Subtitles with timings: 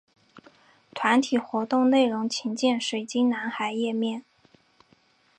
[0.95, 4.25] 团体活动内容请见水晶男孩页面。